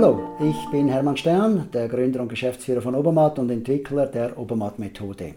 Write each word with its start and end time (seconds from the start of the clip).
Hallo, 0.00 0.36
ich 0.38 0.70
bin 0.70 0.88
Hermann 0.88 1.16
Stern, 1.16 1.70
der 1.72 1.88
Gründer 1.88 2.20
und 2.20 2.28
Geschäftsführer 2.28 2.80
von 2.80 2.94
Obermatt 2.94 3.36
und 3.40 3.50
Entwickler 3.50 4.06
der 4.06 4.38
Obermatt-Methode. 4.38 5.34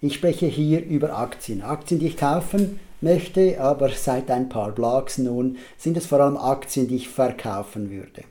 Ich 0.00 0.14
spreche 0.14 0.46
hier 0.46 0.84
über 0.84 1.16
Aktien. 1.16 1.62
Aktien, 1.62 2.00
die 2.00 2.08
ich 2.08 2.16
kaufen 2.16 2.80
möchte, 3.00 3.60
aber 3.60 3.90
seit 3.90 4.28
ein 4.28 4.48
paar 4.48 4.72
Blogs 4.72 5.18
nun 5.18 5.56
sind 5.78 5.96
es 5.96 6.06
vor 6.06 6.18
allem 6.18 6.36
Aktien, 6.36 6.88
die 6.88 6.96
ich 6.96 7.08
verkaufen 7.08 7.92
würde. 7.92 8.24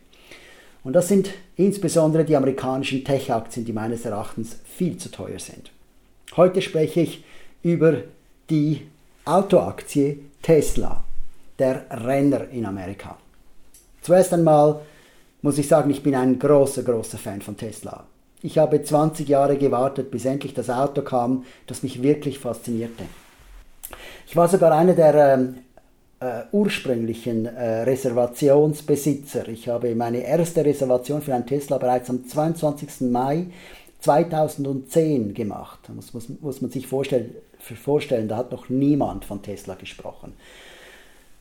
Und 0.83 0.91
das 0.91 1.07
sind 1.07 1.29
insbesondere 1.55 2.25
die 2.25 2.35
amerikanischen 2.35 3.05
Tech-Aktien, 3.05 3.65
die 3.65 3.71
meines 3.71 4.03
Erachtens 4.03 4.57
viel 4.65 4.97
zu 4.97 5.09
teuer 5.09 5.39
sind. 5.39 5.71
Heute 6.35 6.61
spreche 6.61 6.99
ich 6.99 7.23
über 7.63 7.99
die 8.49 8.81
Autoaktie 9.23 10.19
Tesla, 10.41 11.05
der 11.57 11.85
Renner 11.89 12.49
in 12.49 12.65
Amerika. 12.65 13.17
Zuerst 14.01 14.33
einmal 14.33 14.81
muss 15.41 15.57
ich 15.57 15.67
sagen, 15.67 15.89
ich 15.89 16.03
bin 16.03 16.15
ein 16.15 16.39
großer, 16.39 16.83
großer 16.83 17.17
Fan 17.17 17.41
von 17.41 17.57
Tesla. 17.57 18.05
Ich 18.41 18.57
habe 18.57 18.81
20 18.81 19.27
Jahre 19.27 19.57
gewartet, 19.57 20.11
bis 20.11 20.25
endlich 20.25 20.53
das 20.53 20.69
Auto 20.69 21.01
kam, 21.01 21.45
das 21.67 21.83
mich 21.83 22.01
wirklich 22.01 22.39
faszinierte. 22.39 23.03
Ich 24.27 24.35
war 24.35 24.47
sogar 24.47 24.71
einer 24.71 24.93
der 24.93 25.33
ähm, 25.33 25.55
äh, 26.19 26.43
ursprünglichen 26.51 27.45
äh, 27.45 27.81
Reservationsbesitzer. 27.83 29.47
Ich 29.49 29.67
habe 29.67 29.93
meine 29.95 30.19
erste 30.19 30.63
Reservation 30.63 31.21
für 31.21 31.33
einen 31.33 31.47
Tesla 31.47 31.77
bereits 31.77 32.09
am 32.09 32.27
22. 32.27 33.09
Mai 33.09 33.47
2010 34.01 35.33
gemacht. 35.33 35.79
Da 35.87 35.93
muss, 35.93 36.13
muss, 36.13 36.29
muss 36.41 36.61
man 36.61 36.71
sich 36.71 36.87
vorstellen, 36.87 37.35
vorstellen, 37.59 38.27
da 38.27 38.37
hat 38.37 38.51
noch 38.51 38.69
niemand 38.69 39.25
von 39.25 39.41
Tesla 39.41 39.75
gesprochen. 39.75 40.33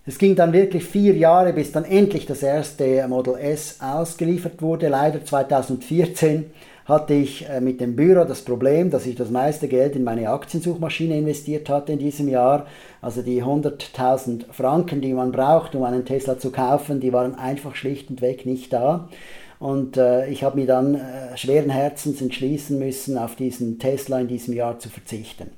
Es 0.08 0.16
ging 0.16 0.34
dann 0.34 0.54
wirklich 0.54 0.86
vier 0.86 1.14
Jahre, 1.14 1.52
bis 1.52 1.70
dann 1.70 1.84
endlich 1.84 2.24
das 2.24 2.42
erste 2.42 3.06
Model 3.08 3.34
S 3.34 3.76
ausgeliefert 3.78 4.62
wurde. 4.62 4.88
Leider 4.88 5.22
2014 5.22 6.46
hatte 6.86 7.12
ich 7.12 7.46
äh, 7.46 7.60
mit 7.60 7.78
dem 7.82 7.94
Büro 7.94 8.24
das 8.24 8.40
Problem, 8.40 8.90
dass 8.90 9.04
ich 9.04 9.16
das 9.16 9.28
meiste 9.28 9.68
Geld 9.68 9.96
in 9.96 10.04
meine 10.04 10.30
Aktiensuchmaschine 10.30 11.18
investiert 11.18 11.68
hatte 11.68 11.92
in 11.92 11.98
diesem 11.98 12.26
Jahr. 12.26 12.64
Also 13.02 13.20
die 13.20 13.42
100.000 13.42 14.50
Franken, 14.50 15.02
die 15.02 15.12
man 15.12 15.30
braucht, 15.30 15.74
um 15.74 15.84
einen 15.84 16.06
Tesla 16.06 16.38
zu 16.38 16.52
kaufen, 16.52 17.00
die 17.00 17.12
waren 17.12 17.34
einfach 17.34 17.74
schlicht 17.74 18.08
und 18.08 18.22
weg 18.22 18.46
nicht 18.46 18.72
da. 18.72 19.10
Und 19.58 19.98
äh, 19.98 20.26
ich 20.30 20.42
habe 20.42 20.58
mir 20.58 20.66
dann 20.66 20.94
äh, 20.94 21.36
schweren 21.36 21.68
Herzens 21.68 22.22
entschließen 22.22 22.78
müssen, 22.78 23.18
auf 23.18 23.36
diesen 23.36 23.78
Tesla 23.78 24.20
in 24.20 24.28
diesem 24.28 24.54
Jahr 24.54 24.78
zu 24.78 24.88
verzichten. 24.88 25.50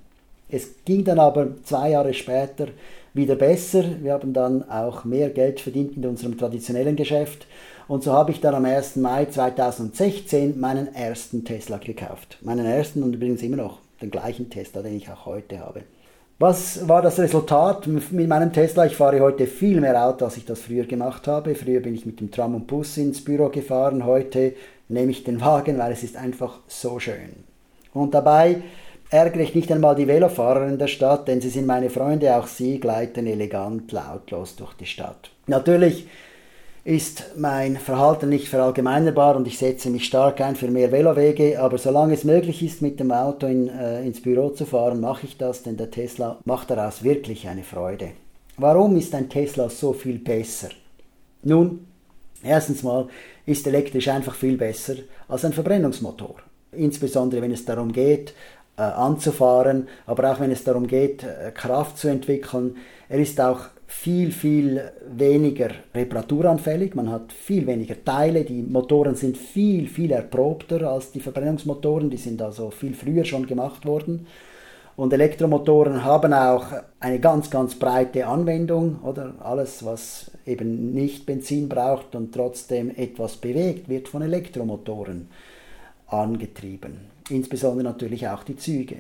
Es 0.51 0.85
ging 0.85 1.05
dann 1.05 1.19
aber 1.19 1.63
zwei 1.65 1.91
Jahre 1.91 2.13
später 2.15 2.69
wieder 3.15 3.37
besser. 3.37 3.85
Wir 4.03 4.13
haben 4.13 4.33
dann 4.33 4.69
auch 4.69 5.05
mehr 5.05 5.31
Geld 5.31 5.61
verdient 5.61 5.97
in 5.97 6.07
unserem 6.07 6.39
traditionellen 6.39 6.97
Geschäft. 6.97 7.47
Und 7.89 8.05
so 8.05 8.13
habe 8.13 8.31
ich 8.31 8.41
dann 8.41 8.55
am 8.55 8.65
1. 8.65 8.97
Mai 8.97 9.27
2016 9.27 10.59
meinen 10.59 10.95
ersten 10.95 11.45
Tesla 11.45 11.79
gekauft. 11.79 12.39
Meinen 12.43 12.67
ersten 12.67 13.03
und 13.03 13.15
übrigens 13.15 13.43
immer 13.43 13.57
noch 13.57 13.79
den 14.01 14.11
gleichen 14.11 14.49
Tesla, 14.49 14.83
den 14.83 14.97
ich 14.97 15.11
auch 15.11 15.27
heute 15.27 15.59
habe. 15.61 15.83
Was 16.39 16.89
war 16.89 17.03
das 17.03 17.19
Resultat 17.19 17.87
mit 17.87 18.13
meinem 18.13 18.53
Tesla? 18.53 18.87
Ich 18.87 18.97
fahre 18.97 19.21
heute 19.21 19.47
viel 19.47 19.81
mehr 19.81 20.07
Auto, 20.07 20.25
als 20.25 20.39
ich 20.39 20.47
das 20.47 20.61
früher 20.61 20.85
gemacht 20.85 21.27
habe. 21.27 21.55
Früher 21.55 21.81
bin 21.81 21.95
ich 21.95 22.07
mit 22.07 22.21
dem 22.21 22.31
Tram 22.31 22.55
und 22.55 22.67
Bus 22.67 22.97
ins 22.97 23.23
Büro 23.23 23.51
gefahren. 23.51 24.07
Heute 24.07 24.55
nehme 24.89 25.11
ich 25.11 25.23
den 25.23 25.41
Wagen, 25.41 25.79
weil 25.79 25.93
es 25.93 26.03
ist 26.03 26.17
einfach 26.17 26.61
so 26.67 26.99
schön. 26.99 27.45
Und 27.93 28.15
dabei 28.15 28.63
ärgere 29.11 29.43
ich 29.43 29.55
nicht 29.55 29.71
einmal 29.71 29.97
die 29.97 30.09
Velofahrer 30.09 30.67
in 30.67 30.79
der 30.79 30.87
Stadt, 30.87 31.29
denn 31.29 31.41
sie 31.41 31.51
sind 31.51 31.67
meine 31.67 31.91
Freunde, 31.91 32.35
auch 32.37 32.47
sie 32.47 32.79
gleiten 32.79 33.27
elegant 33.27 33.91
lautlos 33.93 34.57
durch 34.57 34.75
die 34.75 34.87
Stadt. 34.87 35.31
Natürlich 35.47 36.07
ist 36.85 37.37
mein 37.37 37.77
Verhalten 37.77 38.31
nicht 38.31 38.49
verallgemeinerbar 38.49 39.37
und 39.37 39.47
ich 39.47 39.59
setze 39.59 39.91
mich 39.91 40.07
stark 40.07 40.41
ein 40.41 40.57
für 40.57 40.69
mehr 40.69 40.91
Velowege, 40.91 41.61
aber 41.61 41.77
solange 41.77 42.15
es 42.15 42.25
möglich 42.25 42.63
ist, 42.63 42.81
mit 42.81 42.99
dem 42.99 43.13
Auto 43.13 43.47
in, 43.47 43.69
äh, 43.69 44.03
ins 44.03 44.23
Büro 44.23 44.51
zu 44.51 44.65
fahren, 44.65 45.01
mache 45.01 45.27
ich 45.27 45.37
das, 45.37 45.63
denn 45.63 45.77
der 45.77 45.91
Tesla 45.91 46.39
macht 46.45 46.71
daraus 46.71 47.03
wirklich 47.03 47.49
eine 47.49 47.65
Freude. 47.65 48.13
Warum 48.57 48.97
ist 48.97 49.15
ein 49.15 49.29
Tesla 49.29 49.69
so 49.69 49.93
viel 49.93 50.19
besser? 50.19 50.69
Nun, 51.43 51.87
erstens 52.43 52.83
mal 52.83 53.09
ist 53.45 53.67
elektrisch 53.67 54.09
einfach 54.09 54.35
viel 54.35 54.57
besser 54.57 54.95
als 55.29 55.45
ein 55.45 55.53
Verbrennungsmotor. 55.53 56.37
Insbesondere 56.73 57.43
wenn 57.43 57.53
es 57.53 57.65
darum 57.65 57.93
geht, 57.93 58.33
anzufahren, 58.83 59.89
aber 60.07 60.33
auch 60.33 60.41
wenn 60.41 60.51
es 60.51 60.65
darum 60.65 60.87
geht, 60.87 61.23
äh, 61.25 61.51
Kraft 61.53 61.99
zu 61.99 62.09
entwickeln. 62.09 62.77
Er 63.09 63.19
ist 63.19 63.41
auch 63.41 63.61
viel, 63.87 64.31
viel 64.31 64.83
weniger 65.11 65.71
reparaturanfällig, 65.93 66.95
man 66.95 67.11
hat 67.11 67.33
viel 67.33 67.67
weniger 67.67 68.03
Teile, 68.05 68.45
die 68.45 68.63
Motoren 68.63 69.17
sind 69.17 69.37
viel, 69.37 69.89
viel 69.89 70.13
erprobter 70.13 70.89
als 70.91 71.11
die 71.11 71.21
Verbrennungsmotoren, 71.21 72.09
die 72.09 72.17
sind 72.17 72.41
also 72.41 72.71
viel 72.71 72.95
früher 72.95 73.25
schon 73.25 73.47
gemacht 73.47 73.85
worden. 73.85 74.27
Und 74.97 75.13
Elektromotoren 75.13 76.05
haben 76.05 76.35
auch 76.35 76.67
eine 77.01 77.19
ganz, 77.21 77.51
ganz 77.51 77.75
breite 77.75 78.27
Anwendung, 78.27 79.01
oder? 79.03 79.35
Alles, 79.41 79.85
was 79.85 80.31
eben 80.45 80.93
nicht 80.93 81.27
Benzin 81.27 81.69
braucht 81.69 82.15
und 82.15 82.35
trotzdem 82.35 82.91
etwas 82.95 83.39
bewegt, 83.39 83.89
wird 83.89 84.09
von 84.09 84.23
Elektromotoren 84.23 85.29
angetrieben 86.11 87.11
insbesondere 87.31 87.85
natürlich 87.85 88.29
auch 88.29 88.43
die 88.43 88.57
Züge. 88.57 88.97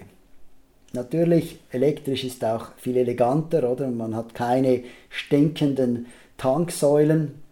Natürlich, 0.92 1.60
elektrisch 1.70 2.24
ist 2.24 2.44
auch 2.44 2.72
viel 2.76 2.96
eleganter, 2.96 3.70
oder? 3.70 3.88
Man 3.88 4.16
hat 4.16 4.34
keine 4.34 4.82
stinkenden 5.08 6.06
Tanksäulen. 6.36 7.42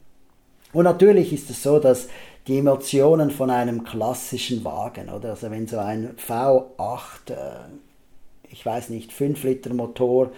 Und 0.73 0.85
natürlich 0.85 1.33
ist 1.33 1.51
es 1.51 1.63
so, 1.63 1.79
dass 1.79 2.09
die 2.47 2.59
Emotionen 2.59 3.31
von 3.31 3.51
einem 3.51 3.85
klassischen 3.85 4.65
Wagen, 4.65 5.09
oder? 5.09 5.31
Also 5.31 5.51
wenn 5.51 5.67
so 5.67 5.79
ein 5.79 6.17
V8, 6.17 7.31
äh, 7.31 7.35
ich 8.51 8.65
weiß 8.65 8.89
nicht, 8.91 9.13
5 9.13 9.45
Liter 9.45 9.73
Motor 9.73 10.33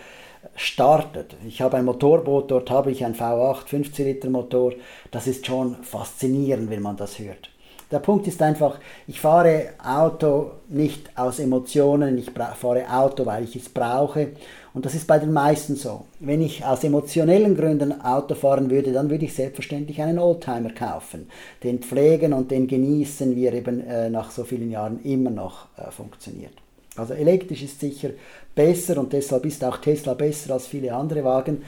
startet. 0.57 1.37
Ich 1.47 1.63
habe 1.63 1.77
ein 1.77 1.85
Motorboot, 1.85 2.51
dort 2.51 2.71
habe 2.71 2.91
ich 2.91 3.05
ein 3.05 3.15
V8 3.15 3.67
15 3.67 4.07
Liter 4.07 4.31
Motor. 4.31 4.75
Das 5.11 5.27
ist 5.27 5.47
schon 5.47 5.77
faszinierend, 5.83 6.71
wenn 6.71 6.83
man 6.83 6.97
das 6.97 7.19
hört. 7.19 7.51
Der 7.91 7.99
Punkt 7.99 8.29
ist 8.29 8.41
einfach, 8.41 8.79
ich 9.09 9.21
fahre 9.21 9.71
Auto 9.85 10.53
nicht 10.69 11.11
aus 11.17 11.41
Emotionen, 11.41 12.19
ich 12.19 12.31
fahre 12.31 12.89
Auto, 12.89 13.27
weil 13.27 13.45
ich 13.45 13.57
es 13.57 13.69
brauche. 13.69 14.29
Und 14.73 14.87
das 14.87 14.95
ist 14.95 15.09
bei 15.09 15.19
den 15.19 15.33
meisten 15.33 15.75
so. 15.75 16.05
Wenn 16.21 16.41
ich 16.41 16.65
aus 16.65 16.85
emotionellen 16.85 17.57
Gründen 17.57 18.01
Auto 18.01 18.37
fahren 18.37 18.71
würde, 18.71 18.93
dann 18.93 19.11
würde 19.11 19.25
ich 19.25 19.35
selbstverständlich 19.35 20.01
einen 20.01 20.21
Oldtimer 20.21 20.71
kaufen. 20.71 21.29
Den 21.65 21.81
pflegen 21.81 22.33
und 22.33 22.53
den 22.53 22.69
genießen, 22.69 23.35
wie 23.35 23.47
er 23.47 23.55
eben 23.55 23.81
äh, 23.81 24.09
nach 24.09 24.31
so 24.31 24.45
vielen 24.45 24.71
Jahren 24.71 25.03
immer 25.03 25.31
noch 25.31 25.67
äh, 25.77 25.91
funktioniert. 25.91 26.53
Also 26.97 27.15
elektrisch 27.15 27.63
ist 27.63 27.81
sicher 27.81 28.11
besser 28.55 28.99
und 28.99 29.13
deshalb 29.13 29.47
ist 29.47 29.65
auch 29.65 29.79
Tesla 29.79 30.15
besser 30.15 30.55
als 30.55 30.69
viele 30.69 30.95
andere 30.95 31.25
Wagen. 31.25 31.63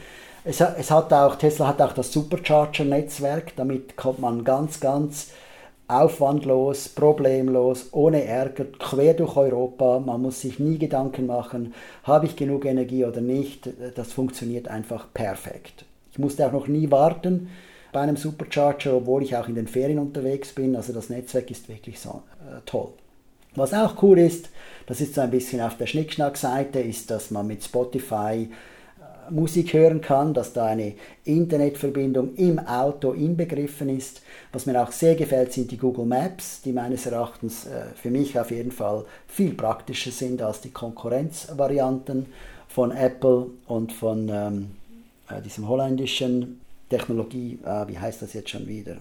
Es, 0.45 0.61
es 0.61 0.91
hat 0.91 1.13
auch, 1.13 1.37
Tesla 1.37 1.69
hat 1.69 1.81
auch 1.81 1.93
das 1.93 2.13
Supercharger-Netzwerk, 2.13 3.57
damit 3.57 3.97
kommt 3.97 4.21
man 4.21 4.45
ganz, 4.45 4.79
ganz 4.79 5.29
aufwandlos, 6.01 6.89
problemlos, 6.89 7.89
ohne 7.93 8.25
Ärger, 8.25 8.65
quer 8.79 9.15
durch 9.15 9.37
Europa. 9.37 10.01
Man 10.01 10.23
muss 10.23 10.41
sich 10.41 10.59
nie 10.59 10.79
Gedanken 10.79 11.27
machen, 11.27 11.75
habe 12.05 12.27
ich 12.27 12.37
genug 12.37 12.65
Energie 12.65 13.05
oder 13.05 13.21
nicht. 13.21 13.69
Das 13.95 14.13
funktioniert 14.13 14.69
einfach 14.69 15.07
perfekt. 15.13 15.85
Ich 16.13 16.19
musste 16.19 16.47
auch 16.47 16.53
noch 16.53 16.69
nie 16.69 16.91
warten 16.91 17.49
bei 17.93 18.01
einem 18.01 18.17
Supercharger, 18.17 18.97
obwohl 18.97 19.23
ich 19.23 19.37
auch 19.37 19.49
in 19.49 19.55
den 19.55 19.69
Ferien 19.69 19.99
unterwegs 19.99 20.53
bin. 20.53 20.77
Also 20.77 20.93
das 20.93 21.11
Netzwerk 21.11 21.51
ist 21.51 21.69
wirklich 21.69 22.01
so 22.01 22.23
äh, 22.41 22.61
toll. 22.67 22.89
Was 23.55 23.75
auch 23.75 24.03
cool 24.03 24.19
ist, 24.19 24.49
das 24.87 25.01
ist 25.03 25.15
so 25.15 25.21
ein 25.21 25.31
bisschen 25.31 25.61
auf 25.61 25.77
der 25.77 25.87
Schnickschnack-Seite, 25.87 26.81
ist, 26.81 27.11
dass 27.11 27.31
man 27.31 27.47
mit 27.47 27.63
Spotify 27.63 28.49
Musik 29.33 29.73
hören 29.73 30.01
kann, 30.01 30.35
dass 30.35 30.53
da 30.53 30.67
eine 30.67 30.95
Internetverbindung 31.25 32.35
im 32.37 32.59
Auto 32.59 33.13
inbegriffen 33.13 33.89
ist. 33.89 34.23
Was 34.53 34.67
mir 34.67 34.83
auch 34.83 34.93
sehr 34.93 35.15
gefällt, 35.15 35.53
sind 35.53 35.71
die 35.71 35.79
Google 35.79 36.07
Maps, 36.07 36.61
die 36.63 36.73
meines 36.73 37.07
Erachtens 37.07 37.67
äh, 37.67 37.87
für 37.95 38.11
mich 38.11 38.39
auf 38.39 38.51
jeden 38.51 38.73
Fall 38.73 39.05
viel 39.27 39.55
praktischer 39.55 40.11
sind 40.11 40.43
als 40.43 40.61
die 40.61 40.71
Konkurrenzvarianten 40.71 42.27
von 42.69 42.91
Apple 42.91 43.47
und 43.67 43.93
von 43.93 44.29
ähm, 44.29 44.71
äh, 45.29 45.43
diesem 45.43 45.69
holländischen 45.69 46.61
Technologie, 46.89 47.59
äh, 47.65 47.89
wie 47.89 47.99
heißt 47.99 48.23
das 48.23 48.33
jetzt 48.35 48.51
schon 48.51 48.67
wieder? 48.67 48.97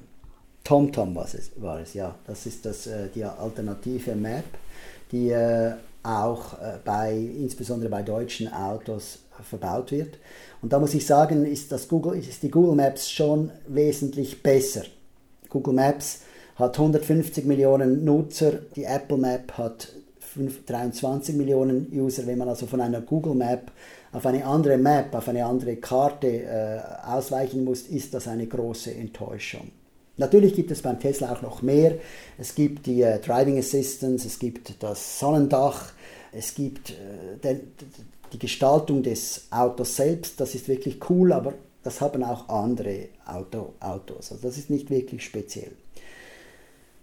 TomTom 0.64 1.16
war 1.16 1.26
es, 1.26 1.52
war 1.58 1.80
es 1.80 1.94
ja. 1.94 2.16
Das 2.28 2.46
ist 2.46 2.66
das, 2.66 2.88
äh, 2.88 3.10
die 3.14 3.24
alternative 3.24 4.16
Map, 4.16 4.46
die 5.12 5.30
äh, 5.30 5.74
auch 6.04 6.54
äh, 6.54 6.80
bei, 6.84 7.16
insbesondere 7.16 7.90
bei 7.90 8.02
deutschen 8.02 8.52
Autos 8.52 9.20
verbaut 9.44 9.92
wird. 9.92 10.18
Und 10.62 10.74
da 10.74 10.80
muss 10.80 10.94
ich 10.94 11.06
sagen, 11.06 11.46
ist, 11.46 11.72
das 11.72 11.88
Google, 11.88 12.18
ist 12.18 12.44
die 12.44 12.52
Google 12.52 12.76
Maps 12.76 13.10
schon 13.10 13.52
wesentlich 13.68 14.44
besser. 14.44 14.84
Google 15.50 15.74
Maps 15.74 16.22
hat 16.56 16.78
150 16.78 17.46
Millionen 17.46 18.04
Nutzer, 18.06 18.54
die 18.76 18.84
Apple 18.84 19.18
Map 19.18 19.58
hat 19.58 19.90
23 20.36 21.36
Millionen 21.36 21.88
User. 21.92 22.26
Wenn 22.26 22.38
man 22.38 22.50
also 22.50 22.66
von 22.66 22.82
einer 22.82 23.02
Google 23.02 23.36
Map 23.36 23.72
auf 24.12 24.26
eine 24.26 24.46
andere 24.46 24.78
Map, 24.78 25.14
auf 25.16 25.28
eine 25.28 25.46
andere 25.46 25.78
Karte 25.78 26.28
äh, 26.28 26.80
ausweichen 27.06 27.64
muss, 27.64 27.82
ist 27.84 28.14
das 28.14 28.28
eine 28.28 28.48
große 28.48 28.94
Enttäuschung. 28.94 29.72
Natürlich 30.18 30.54
gibt 30.56 30.72
es 30.72 30.82
beim 30.82 31.00
Tesla 31.00 31.32
auch 31.32 31.42
noch 31.42 31.62
mehr. 31.62 31.96
Es 32.38 32.54
gibt 32.54 32.86
die 32.86 33.02
äh, 33.02 33.20
Driving 33.20 33.58
Assistance, 33.58 34.28
es 34.28 34.40
gibt 34.40 34.82
das 34.84 35.20
Sonnendach, 35.20 35.94
es 36.32 36.54
gibt 36.54 36.92
äh, 36.92 37.38
den, 37.44 37.72
die 38.34 38.40
Gestaltung 38.40 39.04
des 39.04 39.48
Autos 39.52 39.96
selbst. 39.96 40.40
Das 40.40 40.56
ist 40.56 40.68
wirklich 40.68 41.00
cool, 41.10 41.34
aber 41.34 41.54
das 41.84 42.02
haben 42.02 42.24
auch 42.24 42.50
andere 42.50 43.08
Auto, 43.26 43.74
Autos. 43.80 44.32
Also 44.32 44.48
das 44.48 44.58
ist 44.58 44.70
nicht 44.70 44.90
wirklich 44.90 45.24
speziell. 45.24 45.72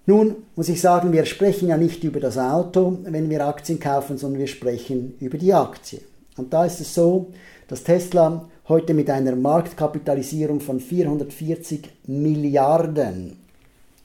Nun 0.07 0.37
muss 0.57 0.71
ich 0.71 0.81
sagen, 0.81 1.13
wir 1.13 1.27
sprechen 1.27 1.69
ja 1.69 1.77
nicht 1.77 2.03
über 2.03 2.21
das 2.21 2.39
Auto, 2.39 2.99
wenn 3.03 3.29
wir 3.29 3.47
Aktien 3.47 3.79
kaufen, 3.79 4.17
sondern 4.17 4.41
wir 4.41 4.47
sprechen 4.47 5.15
über 5.21 5.37
die 5.37 5.53
Aktie. 5.53 6.01
Und 6.37 6.53
da 6.53 6.65
ist 6.65 6.81
es 6.81 6.95
so, 6.95 7.33
dass 7.67 7.85
Tesla 7.85 8.49
heute 8.69 8.93
mit 8.93 9.09
einer 9.09 9.35
Marktkapitalisierung 9.35 10.61
von 10.61 10.79
440 10.79 11.89
Milliarden 12.07 13.39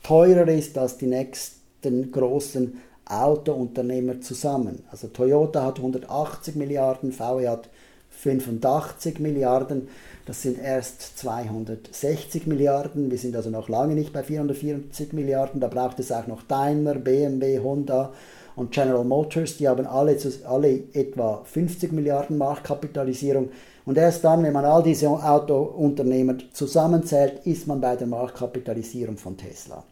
teurer 0.02 0.48
ist 0.48 0.78
als 0.78 0.98
die 0.98 1.08
nächsten 1.08 2.12
großen 2.12 2.78
Autounternehmer 3.06 4.22
zusammen. 4.22 4.84
Also 4.90 5.08
Toyota 5.08 5.66
hat 5.66 5.80
180 5.80 6.56
Milliarden, 6.56 7.12
VW 7.12 7.50
hat 7.50 7.70
85 8.10 9.20
Milliarden. 9.20 9.90
Das 10.26 10.42
sind 10.42 10.58
erst 10.58 11.18
260 11.18 12.48
Milliarden. 12.48 13.12
Wir 13.12 13.18
sind 13.18 13.36
also 13.36 13.50
noch 13.50 13.68
lange 13.68 13.96
nicht 13.96 14.14
bei 14.14 14.24
440 14.24 15.12
Milliarden. 15.12 15.60
Da 15.60 15.68
braucht 15.68 16.00
es 16.00 16.10
auch 16.10 16.28
noch 16.28 16.44
Daimler, 16.44 16.96
BMW, 16.96 17.60
Honda 17.60 18.14
und 18.56 18.72
General 18.72 19.04
Motors. 19.04 19.58
Die 19.58 19.68
haben 19.68 19.86
alle, 19.86 20.18
alle 20.48 20.84
etwa 20.94 21.44
50 21.44 21.92
Milliarden 21.92 22.38
Marktkapitalisierung. 22.38 23.50
Und 23.86 23.98
erst 23.98 24.24
dann, 24.24 24.44
wenn 24.44 24.54
man 24.54 24.66
all 24.66 24.82
diese 24.82 25.10
Autounternehmer 25.10 26.36
zusammenzählt, 26.54 27.46
ist 27.46 27.68
man 27.68 27.82
bei 27.82 27.96
der 27.96 28.08
Marktkapitalisierung 28.08 29.18
von 29.18 29.36
Tesla. 29.38 29.84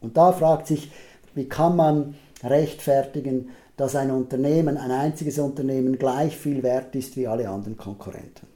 Und 0.00 0.16
da 0.16 0.32
fragt 0.32 0.68
sich, 0.68 0.90
wie 1.34 1.48
kann 1.48 1.76
man 1.76 2.14
rechtfertigen, 2.44 3.50
dass 3.76 3.96
ein 3.96 4.10
Unternehmen, 4.10 4.76
ein 4.76 4.90
einziges 4.90 5.38
Unternehmen 5.38 5.98
gleich 5.98 6.36
viel 6.36 6.62
wert 6.62 6.94
ist 6.94 7.16
wie 7.16 7.26
alle 7.26 7.48
anderen 7.48 7.76
Konkurrenten. 7.76 8.46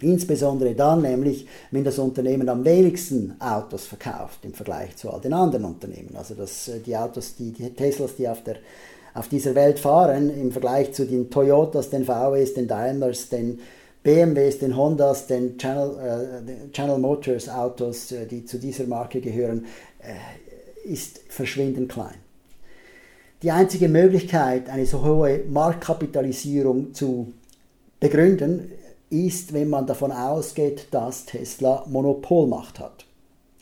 Insbesondere 0.00 0.74
dann 0.74 1.02
nämlich, 1.02 1.46
wenn 1.70 1.84
das 1.84 1.98
Unternehmen 1.98 2.48
am 2.48 2.64
wenigsten 2.64 3.36
Autos 3.38 3.86
verkauft 3.86 4.44
im 4.44 4.54
Vergleich 4.54 4.96
zu 4.96 5.10
all 5.10 5.20
den 5.20 5.34
anderen 5.34 5.66
Unternehmen. 5.66 6.16
Also 6.16 6.34
dass 6.34 6.68
äh, 6.68 6.80
die 6.80 6.96
Autos, 6.96 7.36
die, 7.36 7.52
die 7.52 7.70
Teslas, 7.70 8.16
die 8.16 8.26
auf, 8.28 8.42
der, 8.42 8.56
auf 9.14 9.28
dieser 9.28 9.54
Welt 9.54 9.78
fahren, 9.78 10.30
im 10.30 10.52
Vergleich 10.52 10.92
zu 10.92 11.06
den 11.06 11.30
Toyotas, 11.30 11.90
den 11.90 12.04
VWs, 12.04 12.54
den 12.54 12.68
Daimlers, 12.68 13.28
den 13.28 13.58
BMWs, 14.02 14.58
den 14.58 14.76
Hondas, 14.76 15.26
den 15.26 15.58
Channel, 15.58 16.42
äh, 16.46 16.72
Channel 16.72 16.98
Motors 16.98 17.48
Autos, 17.48 18.12
äh, 18.12 18.26
die 18.26 18.44
zu 18.44 18.58
dieser 18.58 18.86
Marke 18.86 19.20
gehören, 19.20 19.66
äh, 20.00 20.88
ist 20.88 21.20
verschwindend 21.28 21.90
klein. 21.90 22.14
Die 23.42 23.50
einzige 23.50 23.88
Möglichkeit, 23.88 24.68
eine 24.68 24.86
so 24.86 25.04
hohe 25.04 25.40
Marktkapitalisierung 25.48 26.94
zu 26.94 27.32
begründen, 27.98 28.70
ist, 29.10 29.52
wenn 29.52 29.68
man 29.68 29.86
davon 29.86 30.12
ausgeht, 30.12 30.88
dass 30.90 31.26
Tesla 31.26 31.84
Monopolmacht 31.88 32.78
hat. 32.78 33.06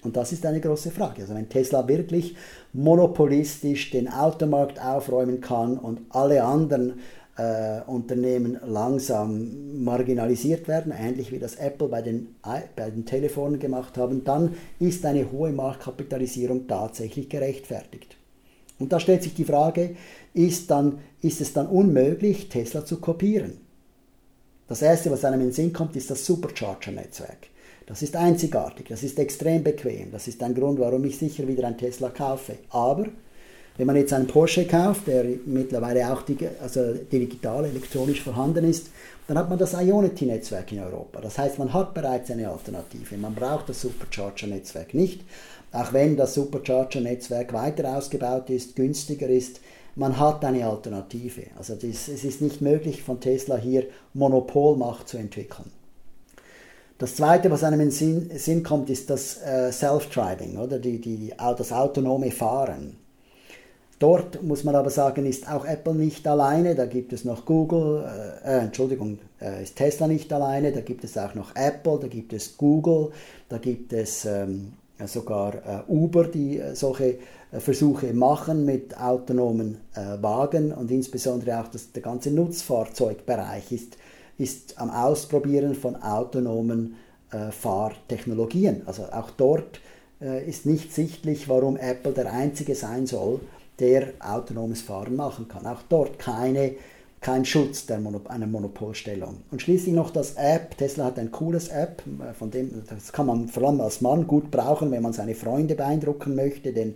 Und 0.08 0.16
das 0.16 0.32
ist 0.32 0.46
eine 0.46 0.58
große 0.58 0.90
Frage. 0.90 1.20
Also 1.20 1.34
wenn 1.34 1.50
Tesla 1.50 1.86
wirklich 1.86 2.34
monopolistisch 2.72 3.90
den 3.90 4.08
Automarkt 4.08 4.80
aufräumen 4.80 5.42
kann 5.42 5.76
und 5.76 6.00
alle 6.08 6.44
anderen 6.44 6.94
äh, 7.36 7.82
Unternehmen 7.82 8.58
langsam 8.66 9.84
marginalisiert 9.84 10.66
werden, 10.66 10.94
ähnlich 10.98 11.30
wie 11.30 11.38
das 11.38 11.56
Apple 11.56 11.88
bei 11.88 12.00
den, 12.00 12.36
bei 12.74 12.88
den 12.88 13.04
Telefonen 13.04 13.60
gemacht 13.60 13.98
haben, 13.98 14.24
dann 14.24 14.54
ist 14.80 15.04
eine 15.04 15.30
hohe 15.30 15.52
Marktkapitalisierung 15.52 16.66
tatsächlich 16.66 17.28
gerechtfertigt. 17.28 18.16
Und 18.78 18.94
da 18.94 19.00
stellt 19.00 19.22
sich 19.22 19.34
die 19.34 19.44
Frage, 19.44 19.94
ist, 20.32 20.70
dann, 20.70 21.00
ist 21.20 21.42
es 21.42 21.52
dann 21.52 21.66
unmöglich, 21.66 22.48
Tesla 22.48 22.82
zu 22.82 22.98
kopieren? 22.98 23.58
Das 24.68 24.80
erste, 24.80 25.10
was 25.10 25.26
einem 25.26 25.40
in 25.42 25.48
den 25.48 25.52
Sinn 25.52 25.74
kommt, 25.74 25.96
ist 25.96 26.10
das 26.10 26.24
Supercharger-Netzwerk. 26.24 27.48
Das 27.88 28.02
ist 28.02 28.14
einzigartig, 28.16 28.88
das 28.90 29.02
ist 29.02 29.18
extrem 29.18 29.64
bequem, 29.64 30.10
das 30.12 30.28
ist 30.28 30.42
ein 30.42 30.54
Grund, 30.54 30.78
warum 30.78 31.02
ich 31.04 31.16
sicher 31.16 31.48
wieder 31.48 31.66
ein 31.66 31.78
Tesla 31.78 32.10
kaufe. 32.10 32.58
Aber 32.68 33.06
wenn 33.78 33.86
man 33.86 33.96
jetzt 33.96 34.12
einen 34.12 34.26
Porsche 34.26 34.66
kauft, 34.66 35.06
der 35.06 35.24
mittlerweile 35.46 36.12
auch 36.12 36.20
die, 36.20 36.36
also 36.60 36.92
digital 36.92 37.64
elektronisch 37.64 38.20
vorhanden 38.20 38.68
ist, 38.68 38.90
dann 39.26 39.38
hat 39.38 39.48
man 39.48 39.58
das 39.58 39.72
Ionity-Netzwerk 39.72 40.70
in 40.72 40.80
Europa. 40.80 41.22
Das 41.22 41.38
heißt, 41.38 41.58
man 41.58 41.72
hat 41.72 41.94
bereits 41.94 42.30
eine 42.30 42.50
Alternative. 42.50 43.16
Man 43.16 43.34
braucht 43.34 43.70
das 43.70 43.80
Supercharger-Netzwerk 43.80 44.92
nicht, 44.92 45.22
auch 45.72 45.90
wenn 45.94 46.14
das 46.14 46.34
Supercharger-Netzwerk 46.34 47.54
weiter 47.54 47.96
ausgebaut 47.96 48.50
ist, 48.50 48.76
günstiger 48.76 49.28
ist 49.28 49.60
man 49.94 50.16
hat 50.16 50.44
eine 50.44 50.64
Alternative. 50.64 51.42
Also 51.58 51.74
das, 51.74 52.06
es 52.06 52.22
ist 52.22 52.40
nicht 52.40 52.60
möglich, 52.60 53.02
von 53.02 53.20
Tesla 53.20 53.56
hier 53.56 53.86
Monopolmacht 54.14 55.08
zu 55.08 55.16
entwickeln. 55.16 55.72
Das 56.98 57.14
Zweite, 57.14 57.48
was 57.50 57.62
einem 57.62 57.80
in 57.80 57.90
Sinn, 57.92 58.28
Sinn 58.34 58.64
kommt, 58.64 58.90
ist 58.90 59.08
das 59.08 59.40
äh, 59.42 59.70
Self-Driving, 59.70 60.58
oder? 60.58 60.80
Die, 60.80 61.00
die, 61.00 61.32
das 61.36 61.72
autonome 61.72 62.32
Fahren. 62.32 62.96
Dort 64.00 64.42
muss 64.42 64.64
man 64.64 64.74
aber 64.74 64.90
sagen, 64.90 65.24
ist 65.24 65.48
auch 65.48 65.64
Apple 65.64 65.94
nicht 65.94 66.26
alleine, 66.26 66.74
da 66.74 66.86
gibt 66.86 67.12
es 67.12 67.24
noch 67.24 67.44
Google, 67.44 68.04
äh, 68.44 68.48
äh, 68.48 68.58
Entschuldigung, 68.64 69.18
äh, 69.40 69.62
ist 69.62 69.76
Tesla 69.76 70.08
nicht 70.08 70.32
alleine, 70.32 70.72
da 70.72 70.80
gibt 70.80 71.04
es 71.04 71.16
auch 71.16 71.34
noch 71.34 71.54
Apple, 71.54 71.98
da 72.00 72.08
gibt 72.08 72.32
es 72.32 72.56
Google, 72.56 73.10
da 73.48 73.58
gibt 73.58 73.92
es 73.92 74.24
ähm, 74.24 74.72
sogar 75.06 75.54
äh, 75.54 75.92
Uber, 75.92 76.24
die 76.24 76.58
äh, 76.58 76.74
solche 76.74 77.18
äh, 77.52 77.60
Versuche 77.60 78.12
machen 78.12 78.64
mit 78.64 78.98
autonomen 78.98 79.78
Wagen. 80.20 80.72
Und 80.72 80.90
insbesondere 80.90 81.60
auch 81.60 81.68
das, 81.68 81.92
der 81.92 82.02
ganze 82.02 82.30
Nutzfahrzeugbereich 82.30 83.72
ist, 83.72 83.96
ist 84.38 84.78
am 84.78 84.90
Ausprobieren 84.90 85.74
von 85.74 85.96
autonomen 85.96 86.96
äh, 87.30 87.50
Fahrtechnologien. 87.50 88.82
Also 88.86 89.04
auch 89.04 89.30
dort 89.30 89.80
äh, 90.20 90.48
ist 90.48 90.64
nicht 90.64 90.94
sichtlich, 90.94 91.48
warum 91.48 91.76
Apple 91.76 92.12
der 92.12 92.32
einzige 92.32 92.74
sein 92.74 93.06
soll, 93.06 93.40
der 93.78 94.12
autonomes 94.20 94.80
Fahren 94.80 95.16
machen 95.16 95.48
kann. 95.48 95.66
Auch 95.66 95.82
dort 95.88 96.18
keine 96.18 96.76
kein 97.20 97.44
Schutz 97.44 97.86
der 97.86 97.98
Monop 97.98 98.28
einer 98.28 98.46
Monopolstellung. 98.46 99.38
Und 99.50 99.60
schließlich 99.60 99.94
noch 99.94 100.10
das 100.10 100.34
App. 100.34 100.76
Tesla 100.78 101.06
hat 101.06 101.18
ein 101.18 101.32
cooles 101.32 101.68
App, 101.68 102.02
von 102.38 102.50
dem 102.50 102.84
das 102.88 103.12
kann 103.12 103.26
man 103.26 103.48
vor 103.48 103.64
allem 103.64 103.80
als 103.80 104.00
Mann 104.00 104.26
gut 104.26 104.50
brauchen, 104.50 104.90
wenn 104.90 105.02
man 105.02 105.12
seine 105.12 105.34
Freunde 105.34 105.74
beeindrucken 105.74 106.34
möchte, 106.34 106.72
denn 106.72 106.94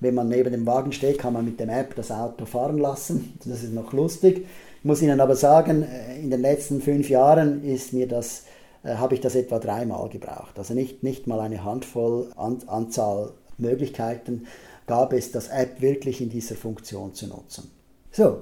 wenn 0.00 0.14
man 0.14 0.28
neben 0.28 0.50
dem 0.50 0.66
Wagen 0.66 0.92
steht, 0.92 1.18
kann 1.18 1.34
man 1.34 1.44
mit 1.44 1.60
dem 1.60 1.68
App 1.68 1.94
das 1.94 2.10
Auto 2.10 2.46
fahren 2.46 2.78
lassen. 2.78 3.38
Das 3.44 3.62
ist 3.62 3.72
noch 3.72 3.92
lustig. 3.92 4.46
Ich 4.78 4.84
muss 4.84 5.02
Ihnen 5.02 5.20
aber 5.20 5.36
sagen, 5.36 5.82
äh, 5.82 6.18
in 6.20 6.30
den 6.30 6.40
letzten 6.40 6.80
fünf 6.80 7.08
Jahren 7.10 7.62
ist 7.62 7.92
mir 7.92 8.08
das, 8.08 8.44
äh, 8.82 8.94
habe 8.94 9.14
ich 9.14 9.20
das 9.20 9.34
etwa 9.34 9.58
dreimal 9.58 10.08
gebraucht. 10.08 10.58
Also 10.58 10.74
nicht, 10.74 11.02
nicht 11.02 11.26
mal 11.26 11.40
eine 11.40 11.64
Handvoll 11.64 12.32
An 12.36 12.58
Anzahl 12.66 13.32
Möglichkeiten 13.58 14.46
gab 14.86 15.12
es, 15.12 15.30
das 15.30 15.48
App 15.48 15.80
wirklich 15.82 16.20
in 16.20 16.30
dieser 16.30 16.56
Funktion 16.56 17.14
zu 17.14 17.28
nutzen. 17.28 17.70
So, 18.10 18.40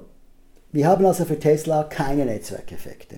wir 0.71 0.87
haben 0.87 1.05
also 1.05 1.25
für 1.25 1.37
Tesla 1.37 1.83
keine 1.83 2.25
Netzwerkeffekte. 2.25 3.17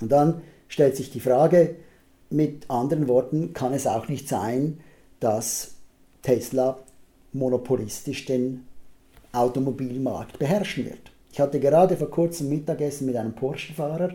Und 0.00 0.12
dann 0.12 0.42
stellt 0.68 0.96
sich 0.96 1.10
die 1.10 1.20
Frage, 1.20 1.76
mit 2.30 2.70
anderen 2.70 3.08
Worten 3.08 3.52
kann 3.52 3.72
es 3.72 3.86
auch 3.86 4.08
nicht 4.08 4.28
sein, 4.28 4.80
dass 5.20 5.72
Tesla 6.22 6.78
monopolistisch 7.36 8.24
den 8.24 8.66
Automobilmarkt 9.32 10.38
beherrschen 10.38 10.86
wird. 10.86 11.12
Ich 11.32 11.40
hatte 11.40 11.60
gerade 11.60 11.96
vor 11.96 12.10
kurzem 12.10 12.48
Mittagessen 12.48 13.06
mit 13.06 13.16
einem 13.16 13.34
Porsche-Fahrer 13.34 14.10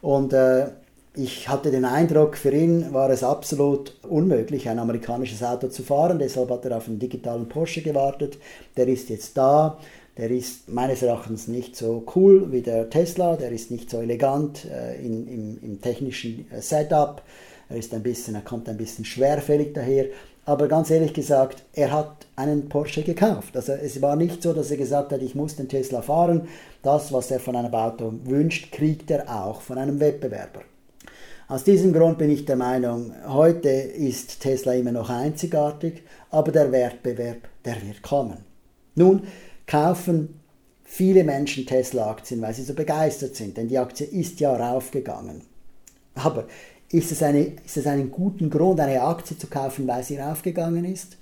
und 0.00 0.32
äh, 0.32 0.68
ich 1.16 1.48
hatte 1.48 1.70
den 1.70 1.84
Eindruck, 1.84 2.36
für 2.36 2.50
ihn 2.50 2.92
war 2.92 3.08
es 3.08 3.22
absolut 3.22 3.94
unmöglich, 4.02 4.68
ein 4.68 4.80
amerikanisches 4.80 5.44
Auto 5.44 5.68
zu 5.68 5.84
fahren. 5.84 6.18
Deshalb 6.18 6.50
hat 6.50 6.64
er 6.64 6.76
auf 6.76 6.88
einen 6.88 6.98
digitalen 6.98 7.48
Porsche 7.48 7.82
gewartet. 7.82 8.36
Der 8.76 8.88
ist 8.88 9.10
jetzt 9.10 9.36
da. 9.36 9.78
Der 10.16 10.30
ist 10.30 10.68
meines 10.68 11.02
Erachtens 11.02 11.46
nicht 11.46 11.76
so 11.76 12.04
cool 12.16 12.50
wie 12.50 12.62
der 12.62 12.90
Tesla. 12.90 13.36
Der 13.36 13.52
ist 13.52 13.70
nicht 13.70 13.90
so 13.90 14.00
elegant 14.00 14.64
äh, 14.64 14.96
in, 15.04 15.28
im, 15.28 15.58
im, 15.62 15.80
technischen 15.80 16.50
äh, 16.50 16.60
Setup. 16.60 17.22
Er, 17.68 17.76
ist 17.76 17.94
ein 17.94 18.02
bisschen, 18.02 18.34
er 18.34 18.42
kommt 18.42 18.68
ein 18.68 18.76
bisschen 18.76 19.04
schwerfällig 19.04 19.72
daher. 19.72 20.06
Aber 20.46 20.68
ganz 20.68 20.90
ehrlich 20.90 21.14
gesagt, 21.14 21.64
er 21.72 21.90
hat 21.90 22.26
einen 22.36 22.68
Porsche 22.68 23.02
gekauft. 23.02 23.56
Also 23.56 23.72
es 23.72 24.02
war 24.02 24.16
nicht 24.16 24.42
so, 24.42 24.52
dass 24.52 24.70
er 24.70 24.76
gesagt 24.76 25.12
hat, 25.12 25.22
ich 25.22 25.34
muss 25.34 25.56
den 25.56 25.68
Tesla 25.68 26.02
fahren. 26.02 26.48
Das, 26.82 27.12
was 27.12 27.30
er 27.30 27.40
von 27.40 27.56
einem 27.56 27.72
Auto 27.72 28.12
wünscht, 28.24 28.70
kriegt 28.72 29.10
er 29.10 29.28
auch 29.28 29.62
von 29.62 29.78
einem 29.78 30.00
Wettbewerber. 30.00 30.60
Aus 31.48 31.64
diesem 31.64 31.92
Grund 31.92 32.18
bin 32.18 32.30
ich 32.30 32.46
der 32.46 32.56
Meinung, 32.56 33.12
heute 33.26 33.68
ist 33.68 34.40
Tesla 34.40 34.72
immer 34.72 34.92
noch 34.92 35.10
einzigartig, 35.10 36.02
aber 36.30 36.52
der 36.52 36.72
Wettbewerb, 36.72 37.48
der 37.64 37.76
wird 37.82 38.02
kommen. 38.02 38.38
Nun 38.94 39.24
kaufen 39.66 40.40
viele 40.84 41.24
Menschen 41.24 41.66
Tesla-Aktien, 41.66 42.40
weil 42.40 42.54
sie 42.54 42.62
so 42.62 42.74
begeistert 42.74 43.36
sind, 43.36 43.56
denn 43.56 43.68
die 43.68 43.78
Aktie 43.78 44.06
ist 44.06 44.40
ja 44.40 44.54
raufgegangen. 44.54 45.42
Aber 46.14 46.46
ist 46.94 47.10
es, 47.10 47.22
eine, 47.24 47.52
ist 47.66 47.76
es 47.76 47.86
einen 47.86 48.12
guten 48.12 48.50
Grund, 48.50 48.78
eine 48.78 49.02
Aktie 49.02 49.36
zu 49.36 49.48
kaufen, 49.48 49.86
weil 49.88 50.04
sie 50.04 50.16
raufgegangen 50.16 50.84
ist? 50.84 51.16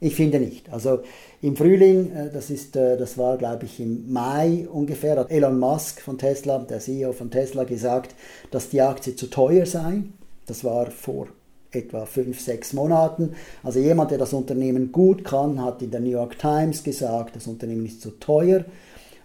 Ich 0.00 0.14
finde 0.14 0.38
nicht. 0.40 0.72
Also 0.72 1.00
im 1.42 1.54
Frühling, 1.54 2.12
äh, 2.12 2.30
das, 2.32 2.50
ist, 2.50 2.76
äh, 2.76 2.96
das 2.96 3.18
war 3.18 3.36
glaube 3.36 3.66
ich 3.66 3.78
im 3.78 4.10
Mai 4.10 4.66
ungefähr, 4.72 5.18
hat 5.18 5.30
Elon 5.30 5.58
Musk 5.58 6.00
von 6.00 6.16
Tesla, 6.16 6.58
der 6.60 6.78
CEO 6.78 7.12
von 7.12 7.30
Tesla, 7.30 7.64
gesagt, 7.64 8.14
dass 8.50 8.70
die 8.70 8.80
Aktie 8.80 9.16
zu 9.16 9.28
teuer 9.28 9.66
sei. 9.66 10.04
Das 10.46 10.64
war 10.64 10.90
vor 10.90 11.28
etwa 11.72 12.06
fünf, 12.06 12.40
sechs 12.40 12.72
Monaten. 12.72 13.34
Also 13.62 13.80
jemand, 13.80 14.10
der 14.10 14.18
das 14.18 14.32
Unternehmen 14.32 14.92
gut 14.92 15.24
kann, 15.24 15.62
hat 15.62 15.82
in 15.82 15.90
der 15.90 16.00
New 16.00 16.10
York 16.10 16.38
Times 16.38 16.82
gesagt, 16.82 17.36
das 17.36 17.46
Unternehmen 17.46 17.84
ist 17.84 18.00
zu 18.00 18.12
teuer, 18.12 18.64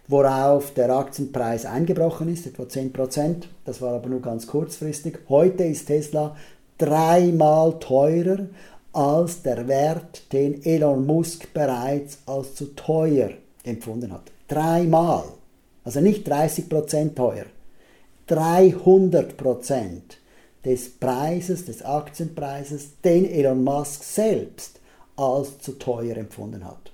worauf 0.07 0.73
der 0.73 0.89
Aktienpreis 0.89 1.65
eingebrochen 1.65 2.31
ist, 2.31 2.45
etwa 2.45 2.63
10%. 2.63 3.43
Das 3.65 3.81
war 3.81 3.93
aber 3.93 4.09
nur 4.09 4.21
ganz 4.21 4.47
kurzfristig. 4.47 5.19
Heute 5.29 5.63
ist 5.63 5.85
Tesla 5.87 6.35
dreimal 6.77 7.79
teurer 7.79 8.47
als 8.91 9.41
der 9.41 9.67
Wert, 9.67 10.31
den 10.33 10.63
Elon 10.63 11.05
Musk 11.05 11.53
bereits 11.53 12.19
als 12.25 12.55
zu 12.55 12.75
teuer 12.75 13.31
empfunden 13.63 14.11
hat. 14.11 14.31
Dreimal. 14.47 15.23
Also 15.83 15.99
nicht 15.99 16.31
30% 16.31 17.15
teuer. 17.15 17.45
300% 18.29 20.01
des 20.63 20.97
Preises, 20.97 21.65
des 21.65 21.83
Aktienpreises, 21.83 23.01
den 23.03 23.29
Elon 23.29 23.63
Musk 23.63 24.03
selbst 24.03 24.79
als 25.15 25.59
zu 25.59 25.73
teuer 25.73 26.15
empfunden 26.17 26.63
hat. 26.63 26.92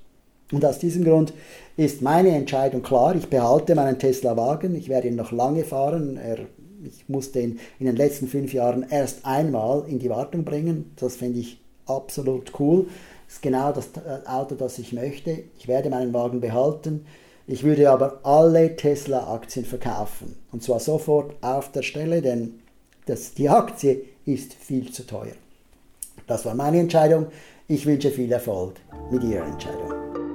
Und 0.52 0.66
aus 0.66 0.80
diesem 0.80 1.04
Grund 1.04 1.34
ist 1.78 2.02
meine 2.02 2.30
Entscheidung 2.30 2.82
klar. 2.82 3.16
Ich 3.16 3.30
behalte 3.30 3.76
meinen 3.76 4.00
Tesla-Wagen. 4.00 4.76
Ich 4.76 4.90
werde 4.90 5.08
ihn 5.08 5.16
noch 5.16 5.32
lange 5.32 5.64
fahren. 5.64 6.18
Er, 6.18 6.40
ich 6.84 7.08
musste 7.08 7.40
ihn 7.40 7.60
in 7.80 7.86
den 7.86 7.96
letzten 7.96 8.28
fünf 8.28 8.54
Jahren 8.54 8.86
erst 8.90 9.26
einmal 9.26 9.84
in 9.88 10.00
die 10.00 10.10
Wartung 10.10 10.44
bringen. 10.44 10.92
Das 10.96 11.18
finde 11.18 11.40
ich 11.40 11.62
absolut 11.86 12.60
cool. 12.60 12.88
Das 13.28 13.36
ist 13.36 13.42
genau 13.44 13.72
das 13.72 13.90
äh, 13.98 14.28
Auto, 14.28 14.56
das 14.56 14.80
ich 14.80 14.92
möchte. 14.92 15.44
Ich 15.60 15.68
werde 15.68 15.90
meinen 15.90 16.14
Wagen 16.14 16.42
behalten. 16.42 17.06
Ich 17.46 17.64
würde 17.64 17.90
aber 17.90 18.20
alle 18.24 18.76
Tesla-Aktien 18.76 19.66
verkaufen. 19.66 20.36
Und 20.52 20.64
zwar 20.64 20.80
sofort 20.80 21.36
auf 21.42 21.72
der 21.72 21.84
Stelle, 21.84 22.22
denn 22.22 22.60
das, 23.06 23.34
die 23.34 23.50
Aktie 23.50 24.02
ist 24.26 24.54
viel 24.54 24.92
zu 24.92 25.06
teuer. 25.06 25.34
Das 26.28 26.46
war 26.46 26.54
meine 26.54 26.80
Entscheidung. 26.80 27.28
Ich 27.68 27.86
wünsche 27.86 28.12
viel 28.12 28.32
Erfolg 28.32 28.76
mit 29.12 29.24
Ihrer 29.24 29.46
Entscheidung. 29.46 30.29